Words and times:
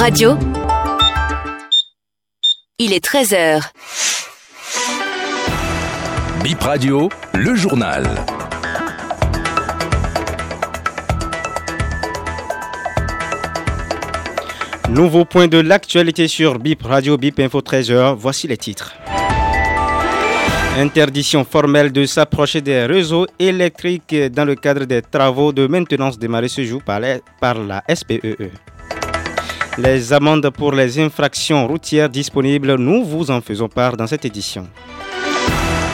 Radio. 0.00 0.34
Il 2.78 2.94
est 2.94 3.04
13h. 3.04 3.60
Bip 6.42 6.62
Radio, 6.62 7.10
le 7.34 7.54
journal. 7.54 8.08
Nouveau 14.88 15.26
point 15.26 15.48
de 15.48 15.58
l'actualité 15.58 16.28
sur 16.28 16.58
BIP 16.58 16.82
Radio, 16.82 17.18
BIP 17.18 17.40
Info 17.40 17.60
13h. 17.60 18.14
Voici 18.16 18.48
les 18.48 18.56
titres. 18.56 18.94
Interdiction 20.78 21.44
formelle 21.44 21.92
de 21.92 22.06
s'approcher 22.06 22.62
des 22.62 22.86
réseaux 22.86 23.26
électriques 23.38 24.16
dans 24.32 24.46
le 24.46 24.54
cadre 24.54 24.86
des 24.86 25.02
travaux 25.02 25.52
de 25.52 25.66
maintenance 25.66 26.18
démarrés 26.18 26.48
ce 26.48 26.64
jour 26.64 26.80
par, 26.82 27.00
la 27.00 27.82
SPEE. 27.94 28.50
Les 29.78 30.12
amendes 30.12 30.50
pour 30.50 30.72
les 30.72 30.98
infractions 30.98 31.66
routières 31.66 32.08
disponibles, 32.08 32.74
nous 32.76 33.04
vous 33.04 33.30
en 33.30 33.40
faisons 33.40 33.68
part 33.68 33.96
dans 33.96 34.06
cette 34.06 34.24
édition. 34.24 34.66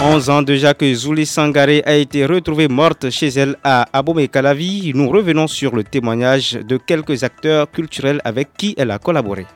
11 0.02 0.30
ans 0.30 0.42
déjà 0.42 0.74
que 0.74 0.92
Zouli 0.94 1.24
Sangare 1.26 1.82
a 1.84 1.94
été 1.94 2.26
retrouvée 2.26 2.68
morte 2.68 3.10
chez 3.10 3.28
elle 3.28 3.56
à 3.62 3.86
Abomey-Calavi, 3.92 4.92
nous 4.94 5.08
revenons 5.08 5.46
sur 5.46 5.74
le 5.74 5.84
témoignage 5.84 6.52
de 6.52 6.76
quelques 6.76 7.22
acteurs 7.22 7.70
culturels 7.70 8.20
avec 8.24 8.48
qui 8.56 8.74
elle 8.76 8.90
a 8.90 8.98
collaboré. 8.98 9.46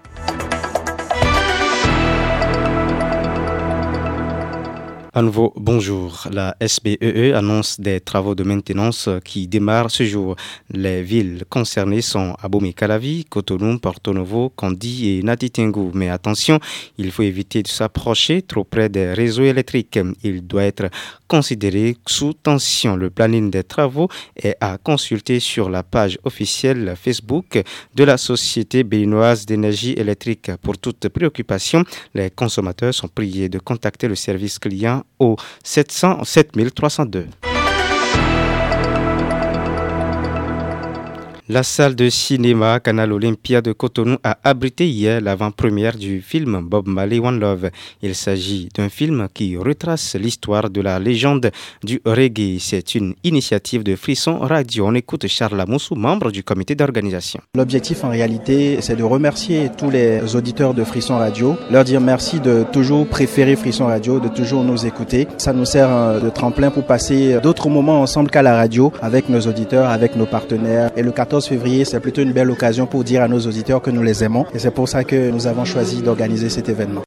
À 5.12 5.22
nouveau, 5.22 5.52
bonjour. 5.56 6.28
La 6.30 6.56
SBEE 6.60 6.98
e 7.02 7.34
annonce 7.34 7.80
des 7.80 7.98
travaux 7.98 8.36
de 8.36 8.44
maintenance 8.44 9.08
qui 9.24 9.48
démarrent 9.48 9.90
ce 9.90 10.04
jour. 10.04 10.36
Les 10.70 11.02
villes 11.02 11.42
concernées 11.48 12.00
sont 12.00 12.36
Abomey-Calavi, 12.40 13.24
Cotonou, 13.24 13.80
Porto 13.80 14.14
Novo, 14.14 14.52
Kandy 14.54 15.18
et 15.18 15.22
Natitingu. 15.24 15.90
Mais 15.94 16.10
attention, 16.10 16.60
il 16.96 17.10
faut 17.10 17.24
éviter 17.24 17.64
de 17.64 17.66
s'approcher 17.66 18.42
trop 18.42 18.62
près 18.62 18.88
des 18.88 19.12
réseaux 19.12 19.42
électriques. 19.42 19.98
Il 20.22 20.46
doit 20.46 20.62
être 20.62 20.88
considéré 21.26 21.96
sous 22.06 22.32
tension. 22.32 22.94
Le 22.94 23.10
planning 23.10 23.50
des 23.50 23.64
travaux 23.64 24.08
est 24.36 24.56
à 24.60 24.78
consulter 24.78 25.40
sur 25.40 25.70
la 25.70 25.82
page 25.82 26.18
officielle 26.22 26.94
Facebook 26.96 27.60
de 27.96 28.04
la 28.04 28.16
Société 28.16 28.84
béninoise 28.84 29.44
d'énergie 29.44 29.92
électrique. 29.92 30.52
Pour 30.62 30.78
toute 30.78 31.08
préoccupation, 31.08 31.82
les 32.14 32.30
consommateurs 32.30 32.94
sont 32.94 33.08
priés 33.08 33.48
de 33.48 33.58
contacter 33.58 34.06
le 34.06 34.14
service 34.14 34.60
client 34.60 34.99
au 35.18 35.36
700 35.62 36.24
7302. 36.24 37.49
La 41.52 41.64
salle 41.64 41.96
de 41.96 42.08
cinéma 42.08 42.78
Canal 42.78 43.12
Olympia 43.12 43.60
de 43.60 43.72
Cotonou 43.72 44.18
a 44.22 44.38
abrité 44.44 44.88
hier 44.88 45.20
l'avant-première 45.20 45.96
du 45.96 46.22
film 46.22 46.60
Bob 46.62 46.86
Marley 46.86 47.18
One 47.18 47.40
Love. 47.40 47.70
Il 48.02 48.14
s'agit 48.14 48.68
d'un 48.72 48.88
film 48.88 49.26
qui 49.34 49.56
retrace 49.56 50.14
l'histoire 50.14 50.70
de 50.70 50.80
la 50.80 51.00
légende 51.00 51.50
du 51.82 52.00
reggae. 52.04 52.58
C'est 52.60 52.94
une 52.94 53.14
initiative 53.24 53.82
de 53.82 53.96
Frisson 53.96 54.38
Radio. 54.38 54.86
On 54.86 54.94
écoute 54.94 55.26
Charles 55.26 55.56
Lamoussou, 55.56 55.96
membre 55.96 56.30
du 56.30 56.44
comité 56.44 56.76
d'organisation. 56.76 57.40
L'objectif 57.56 58.04
en 58.04 58.10
réalité, 58.10 58.78
c'est 58.80 58.94
de 58.94 59.02
remercier 59.02 59.72
tous 59.76 59.90
les 59.90 60.36
auditeurs 60.36 60.72
de 60.72 60.84
Frisson 60.84 61.18
Radio, 61.18 61.56
leur 61.68 61.82
dire 61.82 62.00
merci 62.00 62.38
de 62.38 62.64
toujours 62.72 63.08
préférer 63.08 63.56
Frisson 63.56 63.86
Radio, 63.86 64.20
de 64.20 64.28
toujours 64.28 64.62
nous 64.62 64.86
écouter. 64.86 65.26
Ça 65.36 65.52
nous 65.52 65.64
sert 65.64 65.90
euh, 65.90 66.20
de 66.20 66.30
tremplin 66.30 66.70
pour 66.70 66.86
passer 66.86 67.40
d'autres 67.42 67.68
moments 67.68 68.02
ensemble 68.02 68.30
qu'à 68.30 68.42
la 68.42 68.54
radio 68.54 68.92
avec 69.02 69.28
nos 69.28 69.40
auditeurs, 69.40 69.90
avec 69.90 70.14
nos 70.14 70.26
partenaires. 70.26 70.92
Et 70.96 71.02
le 71.02 71.10
14 71.10 71.39
février, 71.48 71.84
c'est 71.84 72.00
plutôt 72.00 72.22
une 72.22 72.32
belle 72.32 72.50
occasion 72.50 72.86
pour 72.86 73.04
dire 73.04 73.22
à 73.22 73.28
nos 73.28 73.40
auditeurs 73.40 73.82
que 73.82 73.90
nous 73.90 74.02
les 74.02 74.24
aimons. 74.24 74.46
Et 74.54 74.58
c'est 74.58 74.70
pour 74.70 74.88
ça 74.88 75.04
que 75.04 75.30
nous 75.30 75.46
avons 75.46 75.64
choisi 75.64 76.02
d'organiser 76.02 76.48
cet 76.48 76.68
événement. 76.68 77.02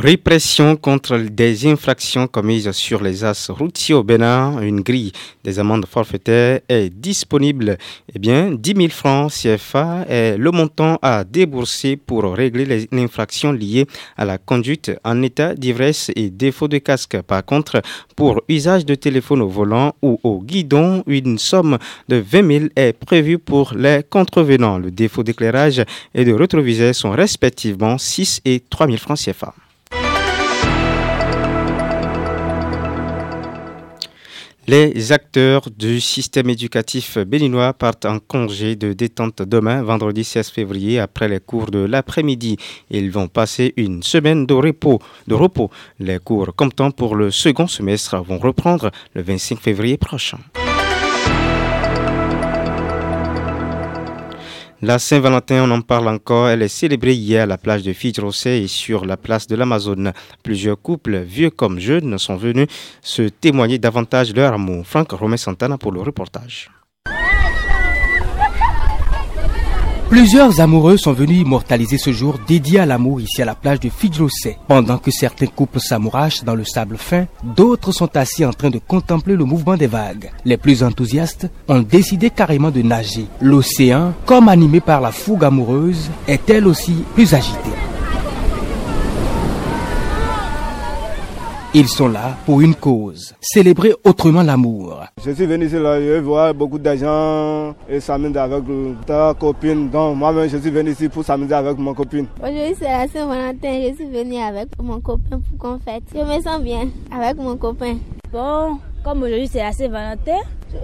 Répression 0.00 0.76
contre 0.76 1.18
des 1.18 1.66
infractions 1.66 2.28
commises 2.28 2.70
sur 2.70 3.02
les 3.02 3.24
as 3.24 3.50
routiers 3.50 3.96
au 3.96 4.04
Bénin. 4.04 4.60
Une 4.62 4.80
grille 4.80 5.10
des 5.42 5.58
amendes 5.58 5.86
forfaitaires 5.86 6.60
est 6.68 6.88
disponible. 6.88 7.76
Eh 8.14 8.20
bien, 8.20 8.52
10 8.52 8.74
000 8.76 8.88
francs 8.90 9.32
CFA 9.32 10.04
est 10.08 10.38
le 10.38 10.52
montant 10.52 11.00
à 11.02 11.24
débourser 11.24 11.96
pour 11.96 12.32
régler 12.32 12.64
les 12.64 12.86
infractions 12.92 13.50
liées 13.50 13.86
à 14.16 14.24
la 14.24 14.38
conduite 14.38 14.92
en 15.02 15.20
état 15.20 15.56
d'ivresse 15.56 16.12
et 16.14 16.30
défaut 16.30 16.68
de 16.68 16.78
casque. 16.78 17.20
Par 17.22 17.44
contre, 17.44 17.82
pour 18.14 18.42
usage 18.48 18.86
de 18.86 18.94
téléphone 18.94 19.42
au 19.42 19.48
volant 19.48 19.96
ou 20.00 20.20
au 20.22 20.40
guidon, 20.40 21.02
une 21.08 21.38
somme 21.38 21.76
de 22.08 22.22
20 22.24 22.52
000 22.52 22.64
est 22.76 22.92
prévue 22.92 23.38
pour 23.38 23.74
les 23.74 24.04
contrevenants. 24.08 24.78
Le 24.78 24.92
défaut 24.92 25.24
d'éclairage 25.24 25.82
et 26.14 26.24
de 26.24 26.32
rétroviseur 26.32 26.94
sont 26.94 27.10
respectivement 27.10 27.98
6 27.98 28.42
et 28.44 28.60
3 28.60 28.86
000 28.86 28.98
francs 28.98 29.18
CFA. 29.18 29.52
Les 34.68 35.12
acteurs 35.12 35.70
du 35.70 35.98
système 35.98 36.50
éducatif 36.50 37.16
béninois 37.16 37.72
partent 37.72 38.04
en 38.04 38.18
congé 38.18 38.76
de 38.76 38.92
détente 38.92 39.40
demain, 39.40 39.82
vendredi 39.82 40.24
16 40.24 40.50
février, 40.50 40.98
après 41.00 41.26
les 41.26 41.40
cours 41.40 41.70
de 41.70 41.78
l'après-midi. 41.78 42.58
Ils 42.90 43.10
vont 43.10 43.28
passer 43.28 43.72
une 43.78 44.02
semaine 44.02 44.44
de 44.44 44.52
repos. 44.52 44.98
De 45.26 45.34
repos. 45.34 45.70
Les 45.98 46.18
cours 46.18 46.54
comptant 46.54 46.90
pour 46.90 47.16
le 47.16 47.30
second 47.30 47.66
semestre 47.66 48.22
vont 48.22 48.36
reprendre 48.36 48.90
le 49.14 49.22
25 49.22 49.58
février 49.58 49.96
prochain. 49.96 50.36
La 54.80 55.00
Saint-Valentin, 55.00 55.64
on 55.64 55.72
en 55.72 55.80
parle 55.80 56.06
encore, 56.06 56.48
elle 56.48 56.62
est 56.62 56.68
célébrée 56.68 57.14
hier 57.14 57.42
à 57.42 57.46
la 57.46 57.58
plage 57.58 57.82
de 57.82 57.92
Fidrosé 57.92 58.62
et 58.62 58.68
sur 58.68 59.04
la 59.04 59.16
place 59.16 59.48
de 59.48 59.56
l'Amazone. 59.56 60.12
Plusieurs 60.44 60.80
couples, 60.80 61.18
vieux 61.18 61.50
comme 61.50 61.80
jeunes, 61.80 62.16
sont 62.16 62.36
venus 62.36 62.68
se 63.02 63.22
témoigner 63.22 63.78
davantage 63.78 64.32
leur 64.32 64.54
amour. 64.54 64.86
Franck 64.86 65.10
Romain 65.10 65.36
Santana 65.36 65.78
pour 65.78 65.90
le 65.90 66.00
reportage. 66.00 66.70
Plusieurs 70.10 70.60
amoureux 70.60 70.96
sont 70.96 71.12
venus 71.12 71.42
immortaliser 71.42 71.98
ce 71.98 72.12
jour 72.12 72.38
dédié 72.48 72.80
à 72.80 72.86
l'amour 72.86 73.20
ici 73.20 73.42
à 73.42 73.44
la 73.44 73.54
plage 73.54 73.78
de 73.80 73.90
Fidjlosé. 73.90 74.56
Pendant 74.66 74.96
que 74.96 75.10
certains 75.10 75.46
couples 75.46 75.80
s'amourachent 75.80 76.44
dans 76.44 76.54
le 76.54 76.64
sable 76.64 76.96
fin, 76.96 77.26
d'autres 77.42 77.92
sont 77.92 78.16
assis 78.16 78.44
en 78.46 78.52
train 78.54 78.70
de 78.70 78.78
contempler 78.78 79.36
le 79.36 79.44
mouvement 79.44 79.76
des 79.76 79.86
vagues. 79.86 80.30
Les 80.46 80.56
plus 80.56 80.82
enthousiastes 80.82 81.50
ont 81.68 81.80
décidé 81.80 82.30
carrément 82.30 82.70
de 82.70 82.80
nager. 82.80 83.26
L'océan, 83.42 84.14
comme 84.24 84.48
animé 84.48 84.80
par 84.80 85.02
la 85.02 85.12
fougue 85.12 85.44
amoureuse, 85.44 86.10
est 86.26 86.48
elle 86.48 86.66
aussi 86.66 87.04
plus 87.14 87.34
agitée. 87.34 87.87
Ils 91.74 91.86
sont 91.86 92.08
là 92.08 92.34
pour 92.46 92.62
une 92.62 92.74
cause, 92.74 93.34
célébrer 93.42 93.92
autrement 94.02 94.42
l'amour. 94.42 95.04
Je 95.22 95.32
suis 95.32 95.44
venu 95.44 95.66
ici 95.66 95.74
là, 95.78 96.00
je 96.00 96.18
vois 96.18 96.54
beaucoup 96.54 96.78
d'argent 96.78 97.74
et 97.86 98.00
s'amuser 98.00 98.38
avec 98.38 98.64
ta 99.06 99.34
copine. 99.38 99.90
Donc 99.90 100.16
moi-même, 100.16 100.48
je 100.48 100.56
suis 100.56 100.70
venu 100.70 100.92
ici 100.92 101.10
pour 101.10 101.22
s'amuser 101.24 101.52
avec 101.52 101.76
mon 101.76 101.92
copine. 101.92 102.26
Aujourd'hui, 102.42 102.74
c'est 102.78 102.86
la 102.88 103.06
Saint-Valentin. 103.06 103.82
Je 103.90 103.94
suis 103.96 104.06
venu 104.06 104.36
avec 104.38 104.68
mon 104.82 104.98
copain 105.00 105.40
pour 105.40 105.58
qu'on 105.58 105.78
fête. 105.78 106.04
Je 106.14 106.20
me 106.20 106.40
sens 106.40 106.62
bien 106.62 106.88
avec 107.12 107.36
mon 107.36 107.56
copain. 107.58 107.96
Bon, 108.32 108.78
comme 109.04 109.22
aujourd'hui, 109.24 109.48
c'est 109.52 109.58
la 109.58 109.72
Saint-Valentin, 109.72 110.38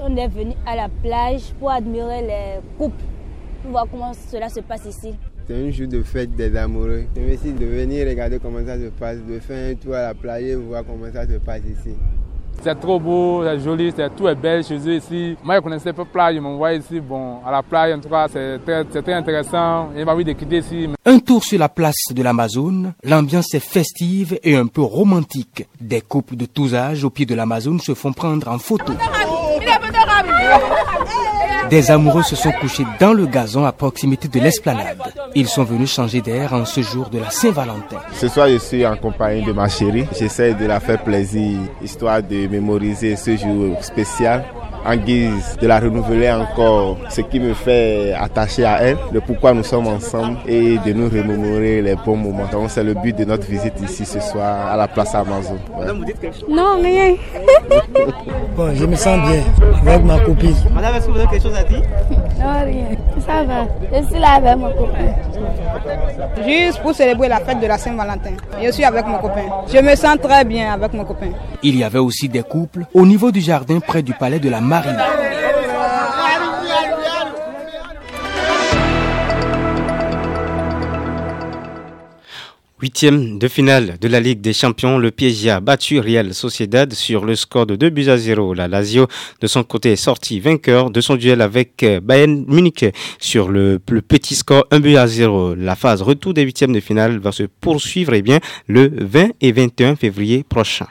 on 0.07 0.15
est 0.19 0.29
venu 0.29 0.53
à 0.67 0.77
la 0.77 0.89
plage 1.03 1.55
pour 1.59 1.71
admirer 1.71 2.21
les 2.27 2.61
couples, 2.77 3.03
pour 3.63 3.71
voir 3.71 3.87
comment 3.91 4.13
cela 4.31 4.51
se 4.51 4.61
passe 4.61 4.85
ici. 4.85 5.15
C'est 5.47 5.55
un 5.55 5.71
jour 5.71 5.87
de 5.89 6.03
fête 6.03 6.35
des 6.35 6.57
amoureux. 6.57 7.05
Je 7.15 7.21
me 7.21 7.37
suis 7.37 7.53
de 7.53 7.67
venir 7.67 8.09
regarder 8.09 8.39
comment 8.39 8.65
ça 8.65 8.79
se 8.79 8.89
passe, 8.99 9.19
de 9.29 9.39
faire 9.41 9.73
un 9.73 9.75
tour 9.75 9.95
à 9.95 10.03
la 10.03 10.15
plage 10.15 10.43
et 10.43 10.55
voir 10.55 10.83
comment 10.87 11.13
ça 11.13 11.27
se 11.27 11.35
passe 11.35 11.61
ici. 11.61 11.95
C'est 12.63 12.81
trop 12.81 12.99
beau, 12.99 13.43
c'est 13.45 13.61
joli, 13.61 13.93
c'est 13.95 14.09
tout 14.17 14.27
est 14.27 14.35
belle 14.35 14.65
chez 14.65 14.79
eux 14.79 14.95
ici. 14.95 15.37
Moi, 15.45 15.57
je 15.57 15.61
connaissais 15.61 15.93
pas 15.93 16.07
plage, 16.07 16.37
je 16.37 16.41
m'envoie 16.41 16.73
ici. 16.73 16.99
Bon, 16.99 17.41
à 17.45 17.51
la 17.51 17.63
plage, 17.63 17.95
en 17.95 18.01
tout 18.01 18.09
cas, 18.09 18.27
c'est 18.33 18.59
très, 18.65 18.85
très, 18.85 19.13
intéressant. 19.13 19.91
J'ai 19.95 20.05
envie 20.05 20.25
de 20.25 20.33
quitter 20.33 20.59
ici. 20.59 20.89
Un 21.05 21.19
tour 21.19 21.45
sur 21.45 21.59
la 21.59 21.69
place 21.69 22.05
de 22.11 22.23
l'Amazone, 22.23 22.95
l'ambiance 23.03 23.53
est 23.53 23.61
festive 23.61 24.39
et 24.43 24.57
un 24.57 24.67
peu 24.67 24.81
romantique. 24.81 25.67
Des 25.79 26.01
couples 26.01 26.37
de 26.37 26.47
tous 26.47 26.75
âges 26.75 27.05
au 27.05 27.11
pied 27.11 27.27
de 27.27 27.35
l'Amazone 27.35 27.81
se 27.81 27.93
font 27.93 28.15
prendre 28.15 28.49
en 28.49 28.59
photo. 28.59 28.95
Des 31.71 31.91
amoureux 31.91 32.23
se 32.23 32.37
sont 32.37 32.53
couchés 32.53 32.85
dans 33.01 33.13
le 33.13 33.27
gazon 33.27 33.65
à 33.65 33.73
proximité 33.73 34.29
de 34.29 34.39
l'esplanade. 34.41 34.99
Ils 35.35 35.49
sont 35.49 35.65
venus 35.65 35.93
changer 35.93 36.21
d'air 36.21 36.53
en 36.53 36.65
ce 36.65 36.83
jour 36.83 37.09
de 37.09 37.19
la 37.19 37.31
Saint-Valentin. 37.31 37.99
Ce 38.13 38.29
soir, 38.29 38.49
je 38.49 38.59
suis 38.59 38.87
en 38.87 38.97
compagnie 38.97 39.43
de 39.43 39.53
ma 39.53 39.69
chérie. 39.69 40.07
J'essaie 40.19 40.55
de 40.55 40.67
la 40.67 40.81
faire 40.81 41.03
plaisir, 41.03 41.59
histoire 41.83 42.23
de 42.23 42.47
mémoriser 42.47 43.17
ce 43.17 43.37
jour 43.37 43.83
spécial 43.83 44.45
en 44.85 44.97
guise 44.97 45.57
de 45.61 45.67
la 45.67 45.81
renouveler 45.81 46.31
encore, 46.31 46.99
ce 47.09 47.21
qui 47.23 47.41
me 47.41 47.55
fait 47.55 48.13
attacher 48.13 48.65
à 48.65 48.83
elle, 48.83 48.99
de 49.13 49.21
pourquoi 49.21 49.53
nous 49.55 49.65
sommes 49.65 49.87
ensemble 49.87 50.39
et 50.47 50.79
de 50.79 50.93
nous 50.93 51.09
remémorer 51.09 51.83
les 51.83 51.95
bons 51.97 52.17
moments. 52.17 52.47
Donc 52.51 52.71
c'est 52.71 52.85
le 52.85 52.95
but 52.95 53.17
de 53.17 53.25
notre 53.25 53.47
visite 53.47 53.81
ici 53.83 54.05
ce 54.05 54.21
soir 54.21 54.69
à 54.73 54.77
la 54.77 54.89
place 54.89 55.15
Amazon. 55.15 55.59
Non, 56.49 56.81
rien. 56.83 57.15
bon, 58.57 58.75
je 58.75 58.85
me 58.85 58.97
sens 58.97 59.19
bien 59.29 59.43
avec 59.87 60.05
ma 60.05 60.19
copine. 60.21 60.55
Madame, 60.75 60.97
est-ce 60.97 61.07
que 61.07 61.13
vous 61.13 61.19
avez 61.19 61.29
quelque 61.29 61.43
chose 61.43 61.57
à 61.57 61.65
dire? 61.65 61.83
Non, 62.39 62.65
rien. 62.65 62.97
Ça 63.27 63.43
va. 63.45 63.67
Je 63.93 64.07
suis 64.07 64.19
là 64.21 64.33
avec 64.35 64.57
mon 64.57 64.71
copain. 64.73 65.15
Juste 66.47 66.81
pour 66.83 66.95
célébrer 66.95 67.29
la 67.29 67.41
fête 67.41 67.61
de 67.61 67.67
la 67.67 67.79
Saint-Valentin. 67.79 68.33
Je 68.63 68.71
suis 68.71 68.85
avec 68.85 69.07
mon 69.07 69.19
copain. 69.19 69.45
Je 69.73 69.79
me 69.79 69.95
sens 69.95 70.19
très 70.23 70.45
bien 70.45 70.73
avec 70.73 70.93
mon 70.93 71.05
copain. 71.05 71.31
Il 71.63 71.77
y 71.79 71.85
avait 71.85 71.99
aussi 71.99 72.29
des 72.29 72.43
couples 72.43 72.85
au 72.93 73.07
niveau 73.07 73.31
du 73.31 73.41
jardin 73.41 73.81
près 73.81 74.03
du 74.03 74.13
palais 74.13 74.39
de 74.39 74.51
la 74.51 74.61
Marine. 74.75 74.97
Huitième 82.81 83.39
de 83.39 83.47
finale 83.47 83.99
de 84.01 84.09
la 84.09 84.19
Ligue 84.19 84.41
des 84.41 84.53
Champions, 84.53 84.99
le 84.99 85.13
PSG 85.13 85.51
a 85.51 85.61
battu 85.61 86.01
Real 86.01 86.35
Sociedad 86.35 86.93
sur 86.93 87.25
le 87.25 87.37
score 87.37 87.67
de 87.67 87.77
2 87.77 87.91
buts 87.91 88.09
à 88.09 88.17
0. 88.17 88.53
La 88.55 88.67
Lazio, 88.67 89.07
de 89.41 89.47
son 89.47 89.63
côté, 89.63 89.93
est 89.93 89.97
sorti 89.97 90.41
vainqueur 90.41 90.91
de 90.91 91.01
son 91.01 91.15
duel 91.15 91.41
avec 91.41 91.85
euh, 91.85 92.01
Bayern 92.01 92.45
Munich 92.49 92.85
sur 93.21 93.49
le, 93.49 93.79
petit 93.79 94.35
score 94.35 94.67
1 94.73 94.81
but 94.81 94.97
à 94.97 95.07
0. 95.07 95.55
La 95.55 95.77
phase 95.77 96.03
retour 96.03 96.35
des 96.35 96.43
huitièmes 96.43 96.73
de 96.73 96.81
finale 96.81 97.19
va 97.19 97.31
se 97.31 97.45
poursuivre 97.45 98.13
eh 98.15 98.23
bien, 98.23 98.41
le 98.67 98.91
20 98.93 99.29
et 99.41 99.53
21 99.53 99.95
février 99.95 100.43
prochain. 100.43 100.89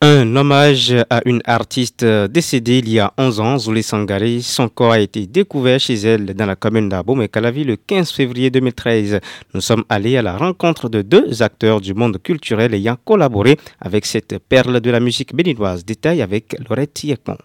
Un 0.00 0.36
hommage 0.36 0.94
à 1.10 1.22
une 1.24 1.42
artiste 1.44 2.04
décédée 2.04 2.78
il 2.78 2.88
y 2.88 3.00
a 3.00 3.12
11 3.18 3.40
ans, 3.40 3.58
Zoulé 3.58 3.82
Sangari. 3.82 4.42
Son 4.42 4.68
corps 4.68 4.92
a 4.92 5.00
été 5.00 5.26
découvert 5.26 5.80
chez 5.80 5.94
elle 5.94 6.34
dans 6.34 6.46
la 6.46 6.54
commune 6.54 6.88
d'Abomey-Calavi 6.88 7.64
le 7.64 7.74
15 7.76 8.12
février 8.12 8.50
2013. 8.50 9.18
Nous 9.54 9.60
sommes 9.60 9.84
allés 9.88 10.16
à 10.16 10.22
la 10.22 10.36
rencontre 10.36 10.88
de 10.88 11.02
deux 11.02 11.42
acteurs 11.42 11.80
du 11.80 11.94
monde 11.94 12.22
culturel 12.22 12.74
ayant 12.74 12.96
collaboré 13.04 13.58
avec 13.80 14.06
cette 14.06 14.38
perle 14.38 14.80
de 14.80 14.90
la 14.90 15.00
musique 15.00 15.34
béninoise. 15.34 15.84
Détail 15.84 16.22
avec 16.22 16.54
Laurette 16.68 17.02
Yekon. 17.02 17.36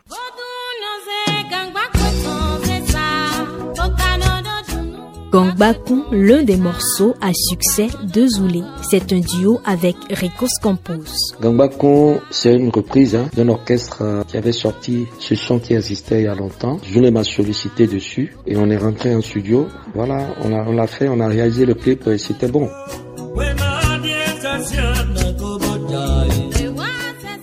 Gangbakun, 5.33 6.03
l'un 6.11 6.43
des 6.43 6.57
morceaux 6.57 7.15
à 7.19 7.31
succès 7.33 7.87
de 8.03 8.27
Zoulé. 8.27 8.61
C'est 8.87 9.11
un 9.13 9.19
duo 9.19 9.59
avec 9.65 9.95
Rico 10.11 10.45
Campos. 10.61 11.33
Gangbakun, 11.41 12.19
c'est 12.29 12.53
une 12.53 12.69
reprise 12.69 13.15
hein, 13.15 13.31
d'un 13.35 13.49
orchestre 13.49 14.03
euh, 14.03 14.23
qui 14.27 14.37
avait 14.37 14.51
sorti 14.51 15.07
ce 15.17 15.33
son 15.33 15.57
qui 15.57 15.73
existait 15.73 16.19
il 16.19 16.25
y 16.25 16.27
a 16.27 16.35
longtemps. 16.35 16.77
Zoulé 16.85 17.09
m'a 17.09 17.23
sollicité 17.23 17.87
dessus 17.87 18.37
et 18.45 18.57
on 18.57 18.69
est 18.69 18.77
rentré 18.77 19.15
en 19.15 19.21
studio. 19.21 19.67
Voilà, 19.95 20.35
on 20.43 20.49
l'a 20.49 20.65
on 20.67 20.85
fait, 20.85 21.07
on 21.07 21.19
a 21.19 21.27
réalisé 21.27 21.65
le 21.65 21.73
clip 21.73 22.05
et 22.05 22.19
c'était 22.19 22.47
bon. 22.47 22.69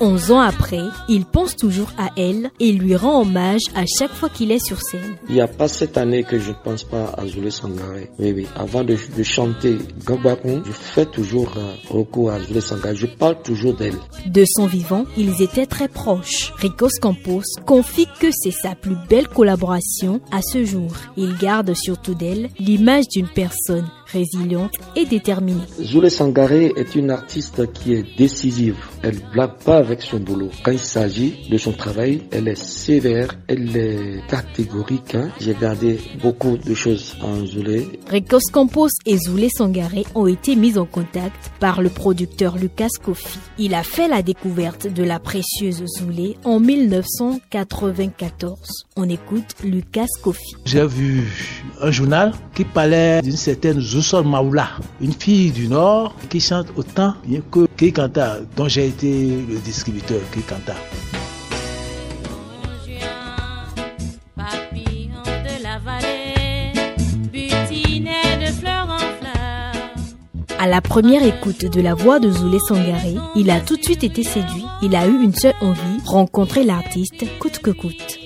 11 0.01 0.31
ans 0.33 0.41
après, 0.41 0.83
il 1.09 1.27
pense 1.27 1.57
toujours 1.57 1.91
à 1.99 2.09
elle 2.17 2.51
et 2.59 2.73
lui 2.73 2.97
rend 2.97 3.21
hommage 3.21 3.61
à 3.75 3.85
chaque 3.87 4.13
fois 4.13 4.31
qu'il 4.31 4.51
est 4.51 4.65
sur 4.65 4.81
scène. 4.81 5.17
Il 5.29 5.35
n'y 5.35 5.41
a 5.43 5.47
pas 5.49 5.69
cette 5.69 5.99
année 5.99 6.25
que 6.25 6.39
je 6.39 6.51
ne 6.51 6.57
pense 6.65 6.85
pas 6.85 7.13
à 7.19 7.27
Zoulé 7.27 7.51
Sangare. 7.51 8.07
Oui, 8.19 8.33
oui. 8.33 8.47
Avant 8.57 8.83
de, 8.83 8.97
de 9.17 9.23
chanter 9.23 9.77
Gabakon, 10.07 10.63
je 10.65 10.73
fais 10.73 11.05
toujours 11.07 11.53
euh, 11.57 11.75
recours 11.91 12.31
à 12.31 12.41
Zoulé 12.41 12.61
Sangare. 12.63 12.95
Je 12.95 13.07
parle 13.07 13.43
toujours 13.43 13.75
d'elle. 13.75 13.99
De 14.27 14.45
son 14.47 14.67
vivant, 14.67 15.05
ils 15.19 15.43
étaient 15.43 15.67
très 15.67 15.89
proches. 15.89 16.53
Ricos 16.57 16.99
Campos 17.01 17.43
confie 17.67 18.09
que 18.21 18.29
c'est 18.33 18.51
sa 18.51 18.75
plus 18.75 18.97
belle 19.09 19.29
collaboration 19.29 20.21
à 20.33 20.41
ce 20.41 20.65
jour. 20.65 20.93
Il 21.17 21.37
garde 21.37 21.75
surtout 21.75 22.15
d'elle 22.15 22.49
l'image 22.59 23.09
d'une 23.09 23.29
personne 23.29 23.87
résiliente 24.13 24.73
et 24.97 25.07
déterminée. 25.07 25.63
Zoulé 25.83 26.11
Sangaré 26.11 26.73
est 26.77 26.95
une 26.95 27.11
artiste 27.11 27.73
qui 27.73 27.95
est 27.95 28.05
décisive. 28.17 28.77
Elle 29.03 29.19
blague 29.33 29.59
pas 29.65 29.79
avec 29.79 30.03
son 30.03 30.21
boulot. 30.21 30.51
Quand 30.65 30.73
il 30.73 30.79
s'agit 30.79 31.49
de 31.51 31.59
son 31.59 31.73
travail, 31.73 32.23
elle 32.31 32.49
est 32.49 32.61
sévère, 32.61 33.35
elle 33.49 33.77
est 33.77 34.27
catégorique. 34.29 35.15
Hein. 35.15 35.31
J'ai 35.41 35.55
gardé 35.55 35.99
beaucoup 36.23 36.57
de 36.57 36.75
choses 36.75 37.17
en 37.23 37.45
Zoulé. 37.45 37.89
Ricos 38.09 38.51
Campos 38.53 38.89
et 39.07 39.19
Zoulé 39.19 39.49
Sangaré 39.57 40.05
ont 40.15 40.27
été 40.27 40.57
mis 40.57 40.79
en 40.79 40.87
contact 40.87 41.51
par 41.61 41.83
le 41.83 41.89
producteur 41.89 42.57
Lucas 42.57 42.89
Kofi. 43.03 43.39
Il 43.59 43.75
a 43.75 43.83
fait 43.83 44.09
la 44.09 44.23
découverte 44.23 44.93
de 44.93 45.03
la 45.03 45.19
précieuse 45.19 45.83
Zoulé 45.99 46.37
en 46.45 46.61
1994. 46.61 48.85
On 48.97 49.09
écoute 49.09 49.57
Lucas 49.65 50.07
Kofi. 50.23 50.55
J'ai 50.65 50.87
vu 50.87 51.25
un 51.81 51.91
journal 51.91 52.33
qui 52.55 52.65
parlait 52.65 53.23
d'une 53.23 53.33
certaine 53.33 53.81
Zoussol 54.01 54.25
Maoula, 54.25 54.69
une 55.03 55.13
fille 55.13 55.51
du 55.51 55.69
Nord 55.69 56.15
qui 56.31 56.41
chante 56.41 56.69
autant 56.75 57.13
bien 57.23 57.43
que 57.51 57.67
Kikanta, 57.77 58.39
dont 58.57 58.67
j'ai 58.67 58.87
été 58.87 59.29
le 59.47 59.59
distributeur 59.59 60.21
Kikanta. 60.33 60.75
À 70.59 70.67
la 70.67 70.81
première 70.81 71.23
écoute 71.23 71.67
de 71.67 71.81
la 71.83 71.95
voix 71.95 72.19
de 72.21 72.31
Zoulé 72.31 72.59
Sangaré, 72.59 73.17
il 73.37 73.51
a 73.51 73.61
tout 73.61 73.77
de 73.77 73.83
suite 73.83 74.03
été 74.03 74.23
séduit. 74.23 74.65
Il 74.81 74.97
a 74.97 75.07
eu 75.07 75.23
une 75.23 75.35
seule 75.35 75.55
envie, 75.61 76.01
rencontrer 76.07 76.65
l'artiste 76.65 77.27
coûte 77.39 77.59
que 77.59 77.71
coûte. 77.71 78.20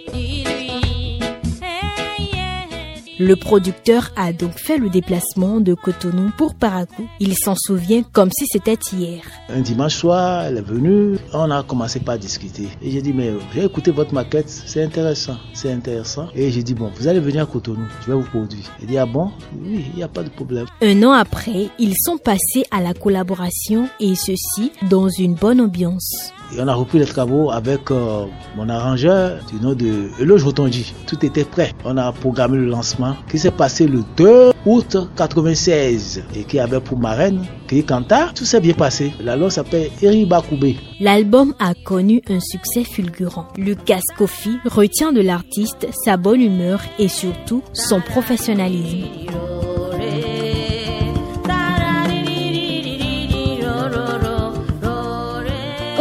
Le 3.21 3.37
producteur 3.37 4.11
a 4.17 4.33
donc 4.33 4.59
fait 4.59 4.77
le 4.77 4.91
déplacement 4.91 5.61
de 5.61 5.75
Cotonou 5.75 6.33
pour 6.37 6.55
Parakou. 6.55 7.07
Il 7.21 7.37
s'en 7.37 7.55
souvient 7.57 8.03
comme 8.03 8.31
si 8.37 8.45
c'était 8.49 8.77
hier. 8.93 9.23
Un 9.49 9.61
dimanche 9.61 9.95
soir, 9.95 10.43
elle 10.43 10.59
est 10.59 10.63
venue, 10.63 11.17
on 11.33 11.49
a 11.53 11.63
commencé 11.63 12.01
par 12.01 12.19
discuter. 12.19 12.69
Et 12.83 12.91
j'ai 12.91 13.03
dit, 13.03 13.13
mais 13.13 13.33
j'ai 13.55 13.65
écouté 13.65 13.93
votre 13.93 14.13
maquette, 14.13 14.49
c'est 14.49 14.83
intéressant, 14.83 15.37
c'est 15.53 15.71
intéressant. 15.71 16.27
Et 16.35 16.51
j'ai 16.51 16.65
dit, 16.65 16.75
bon, 16.75 16.91
vous 16.97 17.07
allez 17.07 17.21
venir 17.21 17.45
à 17.45 17.47
Cotonou, 17.47 17.87
je 18.03 18.07
vais 18.11 18.19
vous 18.19 18.29
produire. 18.29 18.65
Elle 18.81 18.89
dit, 18.89 18.99
ah 18.99 19.07
bon? 19.07 19.31
Oui, 19.65 19.85
il 19.93 19.97
n'y 19.97 20.03
a 20.03 20.09
pas 20.09 20.25
de 20.25 20.31
problème. 20.31 20.67
Un 20.83 21.03
an 21.05 21.13
après, 21.13 21.69
ils 21.79 21.95
sont 21.97 22.19
passés 22.19 22.65
à 22.73 22.81
la 22.81 22.95
collaboration 22.95 23.89
et 24.01 24.17
ceci 24.17 24.73
dans 24.91 25.09
une 25.09 25.35
bonne 25.35 25.61
ambiance. 25.61 26.33
On 26.59 26.69
a 26.69 26.75
repris 26.75 26.99
les 26.99 27.07
travaux 27.07 27.51
avec 27.51 27.91
euh, 27.91 28.27
mon 28.57 28.69
arrangeur 28.69 29.39
du 29.51 29.61
nom 29.61 29.75
de 29.75 30.09
Eloge 30.21 30.45
Rotondi. 30.45 30.95
Tout 31.07 31.25
était 31.25 31.45
prêt. 31.45 31.73
On 31.85 31.97
a 31.97 32.13
programmé 32.13 32.57
le 32.59 32.67
lancement 32.67 33.17
qui 33.31 33.39
s'est 33.39 33.51
passé 33.51 33.87
le 33.87 34.03
2 34.17 34.53
août 34.67 34.97
96 35.17 36.23
et 36.37 36.45
qui 36.45 36.59
avait 36.59 36.81
pour 36.81 36.99
marraine 36.99 37.45
Kanta. 37.83 38.31
Tout 38.35 38.45
s'est 38.45 38.61
bien 38.61 38.75
passé. 38.75 39.13
L'album 39.21 39.51
s'appelle 39.51 39.91
Eri 40.03 40.27
Bakoubé. 40.27 40.77
L'album 41.01 41.55
a 41.59 41.75
connu 41.75 42.23
un 42.29 42.41
succès 42.41 42.85
fulgurant. 42.85 43.49
Lucas 43.57 44.01
Kofi 44.17 44.59
retient 44.65 45.13
de 45.13 45.21
l'artiste 45.21 45.89
sa 46.05 46.17
bonne 46.17 46.41
humeur 46.41 46.81
et 46.99 47.09
surtout 47.09 47.63
son 47.73 48.01
professionnalisme. 48.01 49.09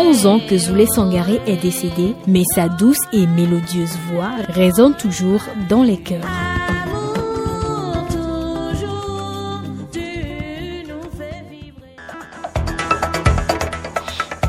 11 0.06 0.26
ans 0.26 0.40
que 0.40 0.58
Zoulé 0.58 0.86
Sangaré 0.86 1.40
est 1.48 1.56
décédé, 1.56 2.14
mais 2.28 2.44
sa 2.54 2.68
douce 2.68 2.98
et 3.14 3.26
mélodieuse 3.26 3.98
voix 4.12 4.32
résonne 4.50 4.96
toujours 4.96 5.42
dans 5.70 5.82
les 5.82 5.98
cœurs. 5.98 6.28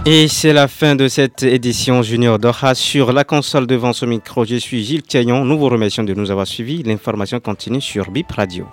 Et 0.06 0.28
c'est 0.28 0.52
la 0.52 0.66
fin 0.66 0.96
de 0.96 1.06
cette 1.08 1.44
édition 1.44 2.02
Junior 2.02 2.38
d'Oha 2.38 2.74
sur 2.74 3.12
la 3.12 3.24
console 3.24 3.66
devant 3.66 3.92
ce 3.92 4.04
micro. 4.04 4.44
Je 4.44 4.56
suis 4.56 4.84
Gilles 4.84 5.02
Thiaillon. 5.02 5.44
Nous 5.44 5.58
vous 5.58 5.68
remercions 5.68 6.02
de 6.02 6.12
nous 6.14 6.30
avoir 6.30 6.46
suivis. 6.46 6.82
L'information 6.82 7.38
continue 7.38 7.80
sur 7.80 8.10
BIP 8.10 8.30
Radio. 8.32 8.66